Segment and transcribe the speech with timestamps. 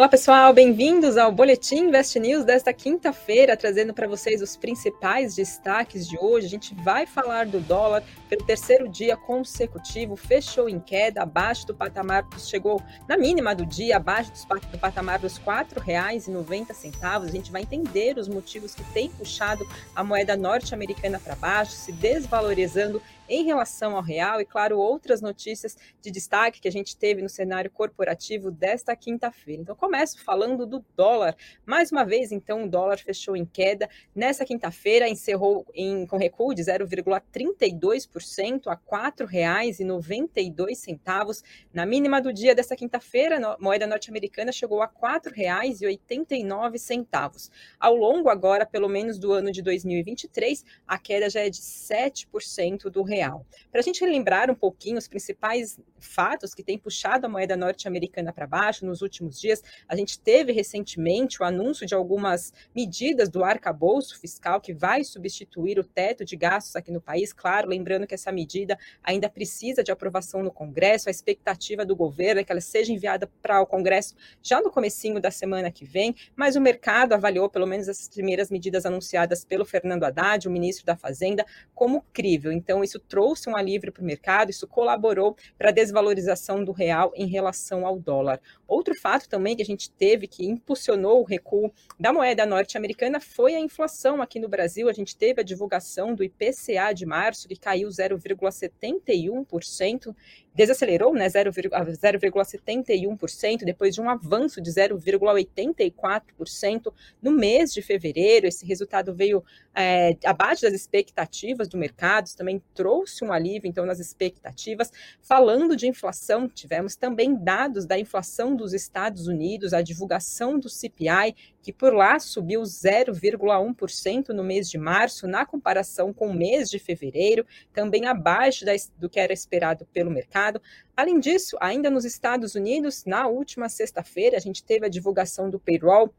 [0.00, 6.08] Olá pessoal, bem-vindos ao Boletim Invest News desta quinta-feira, trazendo para vocês os principais destaques
[6.08, 6.46] de hoje.
[6.46, 11.74] A gente vai falar do dólar pelo terceiro dia consecutivo, fechou em queda, abaixo do
[11.74, 14.32] patamar, chegou na mínima do dia, abaixo
[14.72, 17.22] do patamar dos R$ 4,90.
[17.22, 21.92] A gente vai entender os motivos que têm puxado a moeda norte-americana para baixo, se
[21.92, 27.22] desvalorizando em relação ao real e, claro, outras notícias de destaque que a gente teve
[27.22, 29.62] no cenário corporativo desta quinta-feira.
[29.62, 31.36] Então, começo falando do dólar.
[31.64, 33.88] Mais uma vez, então, o dólar fechou em queda.
[34.12, 41.44] Nessa quinta-feira, encerrou em, com recuo de 0,32% a R$ 4,92.
[41.72, 44.92] Na mínima do dia desta quinta-feira, a moeda norte-americana chegou a R$
[45.30, 47.50] 4,89.
[47.78, 52.90] Ao longo agora, pelo menos do ano de 2023, a queda já é de 7%
[52.90, 53.46] do real real.
[53.70, 58.32] Para a gente relembrar um pouquinho os principais fatos que têm puxado a moeda norte-americana
[58.32, 63.44] para baixo nos últimos dias, a gente teve recentemente o anúncio de algumas medidas do
[63.44, 67.32] arcabouço fiscal que vai substituir o teto de gastos aqui no país.
[67.32, 72.40] Claro, lembrando que essa medida ainda precisa de aprovação no Congresso, a expectativa do governo
[72.40, 76.14] é que ela seja enviada para o Congresso já no comecinho da semana que vem,
[76.34, 80.86] mas o mercado avaliou pelo menos as primeiras medidas anunciadas pelo Fernando Haddad, o ministro
[80.86, 82.50] da Fazenda, como crível.
[82.50, 87.12] Então, isso trouxe um alívio para o mercado, isso colaborou para a desvalorização do real
[87.16, 88.40] em relação ao dólar.
[88.68, 93.56] Outro fato também que a gente teve que impulsionou o recuo da moeda norte-americana foi
[93.56, 94.88] a inflação aqui no Brasil.
[94.88, 100.14] A gente teve a divulgação do IPCA de março, que caiu 0,71%,
[100.54, 106.92] desacelerou né, 0,71%, depois de um avanço de 0,84%
[107.22, 108.46] no mês de fevereiro.
[108.46, 114.00] Esse resultado veio é, abaixo das expectativas do mercado, também trouxe um alívio então nas
[114.00, 114.90] expectativas.
[115.20, 121.34] Falando de inflação, tivemos também dados da inflação dos Estados Unidos, a divulgação do CPI,
[121.62, 126.78] que por lá subiu 0,1% no mês de março, na comparação com o mês de
[126.78, 128.64] fevereiro, também abaixo
[128.98, 130.60] do que era esperado pelo mercado.
[130.96, 135.58] Além disso, ainda nos Estados Unidos, na última sexta-feira, a gente teve a divulgação do
[135.58, 136.12] payroll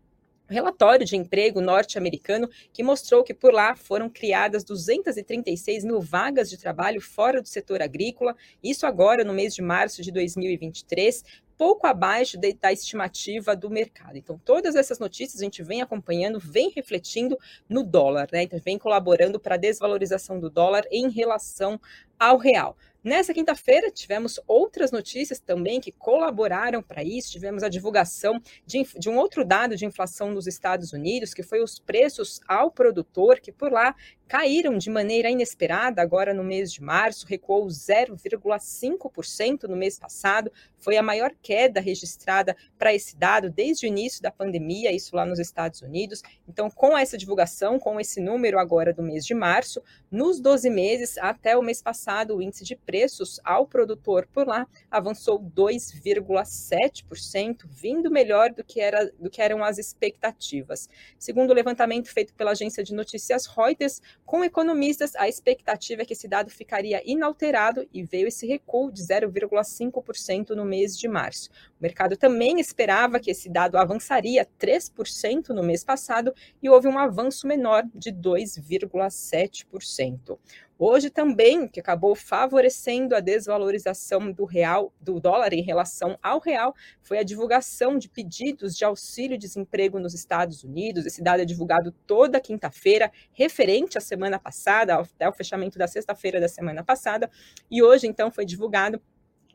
[0.53, 6.57] relatório de emprego norte-americano que mostrou que por lá foram criadas 236 mil vagas de
[6.57, 11.23] trabalho fora do setor agrícola, isso agora no mês de março de 2023,
[11.61, 14.17] pouco abaixo de, da estimativa do mercado.
[14.17, 17.37] Então, todas essas notícias a gente vem acompanhando, vem refletindo
[17.69, 18.41] no dólar, né?
[18.41, 21.79] Então, vem colaborando para a desvalorização do dólar em relação
[22.17, 22.75] ao real.
[23.03, 27.31] Nessa quinta-feira, tivemos outras notícias também que colaboraram para isso.
[27.31, 31.63] Tivemos a divulgação de, de, um outro dado de inflação nos Estados Unidos, que foi
[31.63, 33.95] os preços ao produtor, que por lá
[34.31, 40.95] caíram de maneira inesperada agora no mês de março, recuou 0,5% no mês passado, foi
[40.95, 45.37] a maior queda registrada para esse dado desde o início da pandemia, isso lá nos
[45.37, 46.21] Estados Unidos.
[46.47, 51.17] Então, com essa divulgação, com esse número agora do mês de março, nos 12 meses
[51.17, 58.09] até o mês passado, o índice de preços ao produtor por lá avançou 2,7%, vindo
[58.09, 60.87] melhor do que, era, do que eram as expectativas.
[61.19, 66.13] Segundo o levantamento feito pela agência de notícias Reuters, com economistas, a expectativa é que
[66.13, 71.49] esse dado ficaria inalterado e veio esse recuo de 0,5% no mês de março.
[71.77, 76.33] O mercado também esperava que esse dado avançaria 3% no mês passado
[76.63, 80.39] e houve um avanço menor de 2,7%.
[80.83, 86.73] Hoje também, que acabou favorecendo a desvalorização do real, do dólar em relação ao real,
[87.03, 91.05] foi a divulgação de pedidos de auxílio-desemprego nos Estados Unidos.
[91.05, 96.41] Esse dado é divulgado toda quinta-feira, referente à semana passada, até o fechamento da sexta-feira
[96.41, 97.29] da semana passada,
[97.69, 98.99] e hoje então foi divulgado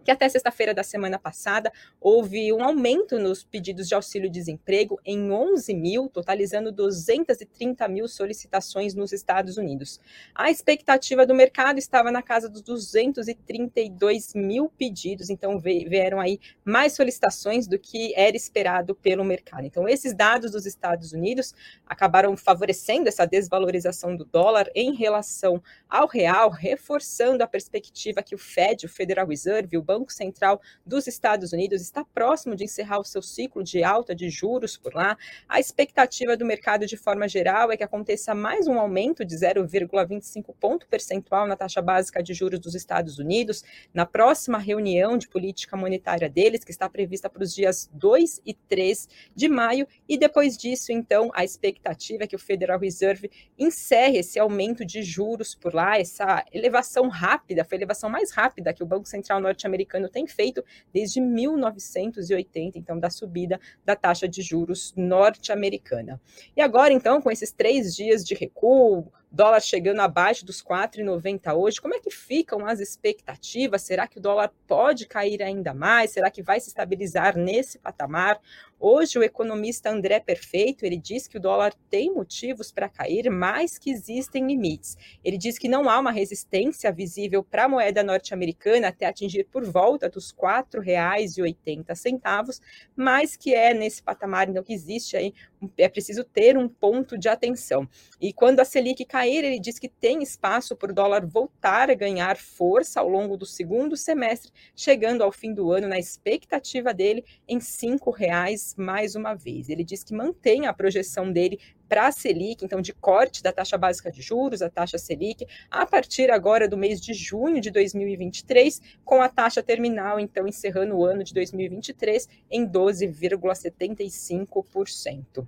[0.07, 5.75] que até sexta-feira da semana passada houve um aumento nos pedidos de auxílio-desemprego em 11
[5.75, 10.01] mil, totalizando 230 mil solicitações nos Estados Unidos.
[10.33, 16.93] A expectativa do mercado estava na casa dos 232 mil pedidos, então vieram aí mais
[16.93, 19.67] solicitações do que era esperado pelo mercado.
[19.67, 21.53] Então, esses dados dos Estados Unidos
[21.85, 28.39] acabaram favorecendo essa desvalorização do dólar em relação ao real, reforçando a perspectiva que o
[28.39, 32.99] Fed, o Federal Reserve, o Banco Banco Central dos Estados Unidos está próximo de encerrar
[32.99, 35.17] o seu ciclo de alta de juros por lá.
[35.49, 40.55] A expectativa do mercado, de forma geral, é que aconteça mais um aumento de 0,25
[40.61, 43.65] ponto percentual na taxa básica de juros dos Estados Unidos
[43.95, 48.53] na próxima reunião de política monetária deles, que está prevista para os dias 2 e
[48.53, 49.87] 3 de maio.
[50.07, 55.03] E depois disso, então, a expectativa é que o Federal Reserve encerre esse aumento de
[55.03, 59.41] juros por lá, essa elevação rápida, foi a elevação mais rápida que o Banco Central
[59.41, 66.21] norte-americano norte-americano tem feito desde 1980, então, da subida da taxa de juros norte-americana.
[66.57, 71.81] E agora, então, com esses três dias de recuo, dólar chegando abaixo dos 4,90 hoje.
[71.81, 73.83] Como é que ficam as expectativas?
[73.83, 76.13] Será que o dólar pode cair ainda mais?
[76.13, 78.41] Será que vai se estabilizar nesse patamar?
[78.79, 83.79] Hoje, o economista André Perfeito, ele diz que o dólar tem motivos para cair, mas
[83.79, 84.99] que existem limites.
[85.25, 89.65] Ele diz que não há uma resistência visível para a moeda norte-americana até atingir por
[89.65, 92.61] volta dos R$ 4,80,
[92.95, 95.33] mas que é nesse patamar, então, que existe aí,
[95.79, 97.89] é preciso ter um ponto de atenção.
[98.21, 101.95] E quando a Selic cair, ele diz que tem espaço para o dólar voltar a
[101.95, 107.25] ganhar força ao longo do segundo semestre, chegando ao fim do ano na expectativa dele
[107.49, 109.69] em R$ 5,00 mais uma vez.
[109.69, 113.79] Ele diz que mantém a projeção dele para a Selic, então de corte da taxa
[113.79, 118.83] básica de juros, a taxa Selic, a partir agora do mês de junho de 2023,
[119.05, 125.47] com a taxa terminal, então encerrando o ano de 2023 em 12,75%.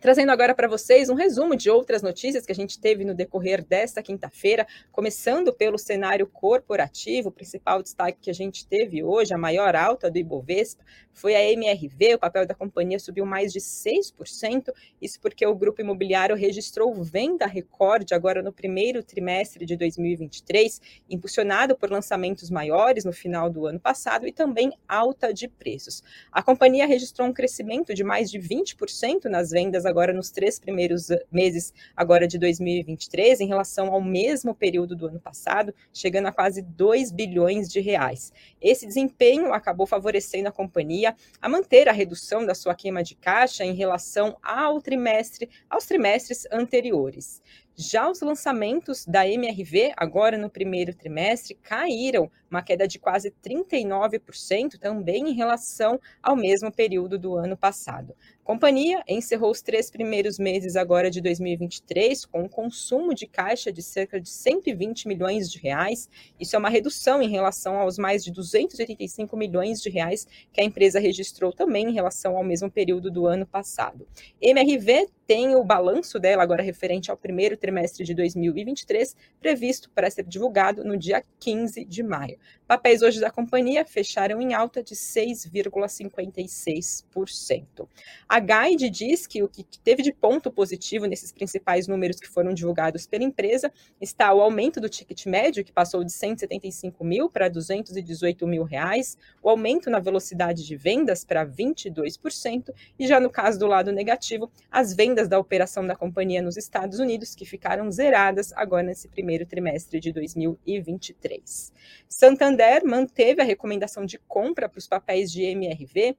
[0.00, 3.62] Trazendo agora para vocês um resumo de outras notícias que a gente teve no decorrer
[3.62, 9.38] desta quinta-feira, começando pelo cenário corporativo, o principal destaque que a gente teve hoje, a
[9.38, 10.82] maior alta do Ibovespa,
[11.12, 15.82] foi a MRV, o papel da companhia subiu mais de 6%, isso porque o grupo
[15.82, 20.80] imobiliário registrou venda recorde agora no primeiro trimestre de 2023,
[21.10, 26.02] impulsionado por lançamentos maiores no final do ano passado e também alta de preços.
[26.32, 31.08] A companhia registrou um crescimento de mais de 20% nas vendas agora nos três primeiros
[31.30, 36.62] meses agora de 2023 em relação ao mesmo período do ano passado, chegando a quase
[36.62, 38.32] 2 bilhões de reais.
[38.60, 43.64] Esse desempenho acabou favorecendo a companhia a manter a redução da sua queima de caixa
[43.64, 47.42] em relação ao trimestre, aos trimestres anteriores.
[47.82, 54.78] Já os lançamentos da MRV, agora no primeiro trimestre, caíram, uma queda de quase 39%
[54.78, 58.14] também em relação ao mesmo período do ano passado.
[58.44, 63.82] Companhia encerrou os três primeiros meses agora de 2023 com um consumo de caixa de
[63.82, 66.08] cerca de 120 milhões de reais.
[66.38, 70.64] Isso é uma redução em relação aos mais de 285 milhões de reais que a
[70.64, 74.08] empresa registrou também em relação ao mesmo período do ano passado.
[74.40, 80.24] MRV tem o balanço dela agora referente ao primeiro trimestre de 2023, previsto para ser
[80.24, 82.36] divulgado no dia 15 de maio.
[82.66, 87.86] Papéis hoje da companhia fecharam em alta de 6,56%.
[88.32, 92.54] A Guide diz que o que teve de ponto positivo nesses principais números que foram
[92.54, 97.48] divulgados pela empresa está o aumento do ticket médio, que passou de 175 mil para
[97.48, 103.58] 218 mil reais, o aumento na velocidade de vendas para 22%, e já no caso
[103.58, 108.52] do lado negativo, as vendas da operação da companhia nos Estados Unidos, que ficaram zeradas
[108.52, 111.72] agora nesse primeiro trimestre de 2023.
[112.08, 116.16] Santander manteve a recomendação de compra para os papéis de MRV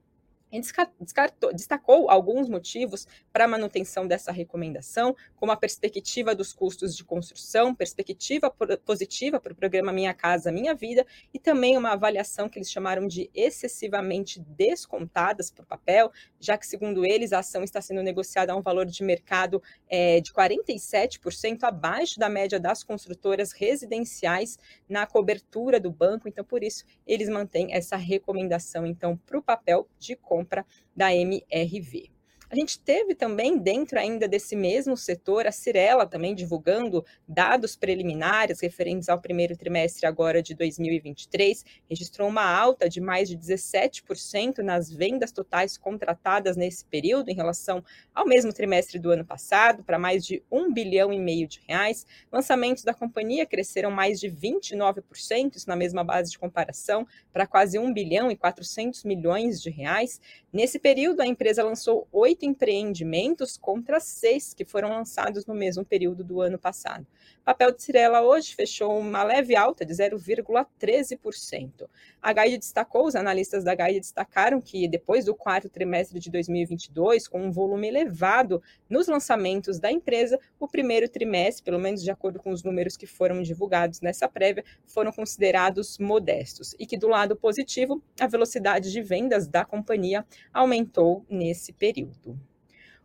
[0.59, 7.03] descartou, destacou alguns motivos para a manutenção dessa recomendação, como a perspectiva dos custos de
[7.03, 8.53] construção, perspectiva
[8.85, 13.07] positiva para o programa Minha Casa Minha Vida e também uma avaliação que eles chamaram
[13.07, 18.55] de excessivamente descontadas por papel, já que, segundo eles, a ação está sendo negociada a
[18.55, 25.79] um valor de mercado é, de 47% abaixo da média das construtoras residenciais na cobertura
[25.79, 26.27] do banco.
[26.27, 31.09] Então, por isso, eles mantêm essa recomendação então para o papel de compra compra da
[31.13, 32.20] MRV.
[32.51, 38.59] A gente teve também, dentro ainda desse mesmo setor, a Cirela também divulgando dados preliminares
[38.59, 44.91] referentes ao primeiro trimestre agora de 2023, registrou uma alta de mais de 17% nas
[44.91, 47.81] vendas totais contratadas nesse período em relação
[48.13, 52.05] ao mesmo trimestre do ano passado, para mais de um bilhão e meio de reais.
[52.29, 57.79] Lançamentos da companhia cresceram mais de 29%, isso na mesma base de comparação, para quase
[57.79, 60.19] 1 bilhão e 400 milhões de reais.
[60.53, 66.25] Nesse período, a empresa lançou oito empreendimentos contra seis que foram lançados no mesmo período
[66.25, 67.07] do ano passado.
[67.39, 71.87] O papel de Cirela hoje fechou uma leve alta de 0,13%.
[72.21, 77.29] A Guide destacou, os analistas da Guide destacaram que depois do quarto trimestre de 2022,
[77.29, 82.39] com um volume elevado nos lançamentos da empresa, o primeiro trimestre, pelo menos de acordo
[82.39, 87.37] com os números que foram divulgados nessa prévia, foram considerados modestos e que do lado
[87.37, 92.39] positivo, a velocidade de vendas da companhia aumentou nesse período.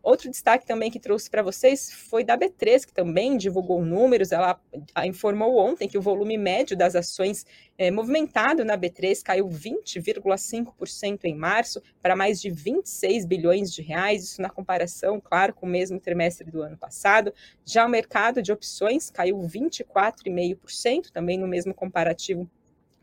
[0.07, 4.31] Outro destaque também que trouxe para vocês foi da B3, que também divulgou números.
[4.31, 4.57] Ela
[5.05, 7.45] informou ontem que o volume médio das ações
[7.77, 14.23] é, movimentado na B3 caiu 20,5% em março para mais de 26 bilhões de reais,
[14.23, 17.35] isso na comparação, claro, com o mesmo trimestre do ano passado.
[17.65, 22.49] Já o mercado de opções caiu 24,5%, também no mesmo comparativo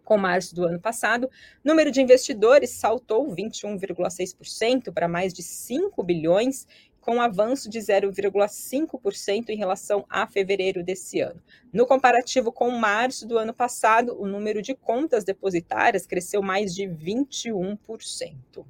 [0.03, 1.29] com março do ano passado,
[1.63, 6.67] número de investidores saltou 21,6% para mais de 5 bilhões
[7.03, 11.41] com avanço de 0,5% em relação a fevereiro desse ano.
[11.71, 16.83] No comparativo com março do ano passado, o número de contas depositárias cresceu mais de
[16.83, 18.65] 21%.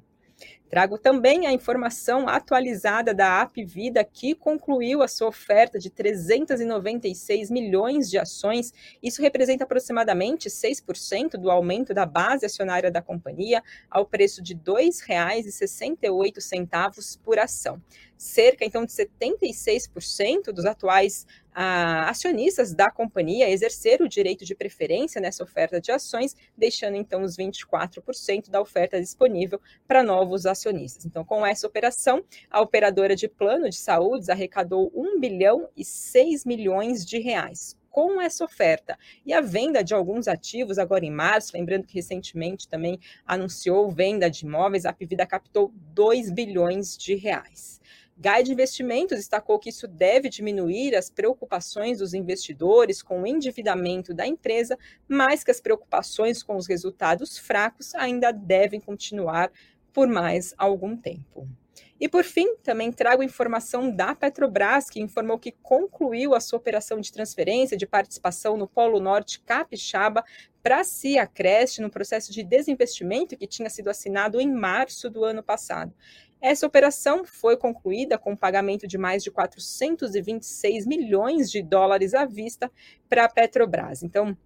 [0.68, 7.48] Trago também a informação atualizada da App Vida, que concluiu a sua oferta de 396
[7.48, 8.74] milhões de ações.
[9.00, 14.60] Isso representa aproximadamente 6% do aumento da base acionária da companhia, ao preço de R$
[14.64, 17.80] 2,68 por ação.
[18.24, 25.20] Cerca, então, de 76% dos atuais a, acionistas da companhia exerceram o direito de preferência
[25.20, 31.04] nessa oferta de ações, deixando então os 24% da oferta disponível para novos acionistas.
[31.04, 36.46] Então, com essa operação, a operadora de plano de saúde arrecadou 1 bilhão e 6
[36.46, 38.98] milhões de reais com essa oferta.
[39.24, 44.28] E a venda de alguns ativos agora em março, lembrando que recentemente também anunciou venda
[44.28, 47.80] de imóveis, a Pivida captou 2 bilhões de reais.
[48.16, 54.26] Guide Investimentos destacou que isso deve diminuir as preocupações dos investidores com o endividamento da
[54.26, 54.78] empresa,
[55.08, 59.50] mas que as preocupações com os resultados fracos ainda devem continuar
[59.92, 61.48] por mais algum tempo.
[62.00, 67.00] E por fim, também trago informação da Petrobras, que informou que concluiu a sua operação
[67.00, 70.24] de transferência de participação no Polo Norte Capixaba
[70.62, 75.42] para a Ciacrest, no processo de desinvestimento que tinha sido assinado em março do ano
[75.42, 75.94] passado.
[76.46, 82.26] Essa operação foi concluída com o pagamento de mais de 426 milhões de dólares à
[82.26, 82.70] vista
[83.08, 84.02] para a Petrobras.
[84.02, 84.36] Então,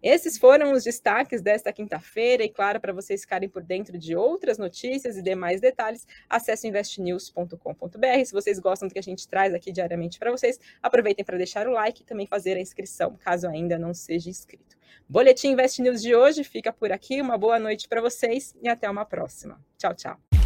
[0.01, 4.57] Esses foram os destaques desta quinta-feira, e claro, para vocês ficarem por dentro de outras
[4.57, 8.25] notícias e demais detalhes, acesse investnews.com.br.
[8.25, 11.67] Se vocês gostam do que a gente traz aqui diariamente para vocês, aproveitem para deixar
[11.67, 14.76] o like e também fazer a inscrição, caso ainda não seja inscrito.
[15.07, 17.21] Boletim Invest News de hoje fica por aqui.
[17.21, 19.59] Uma boa noite para vocês e até uma próxima.
[19.77, 20.36] Tchau, tchau.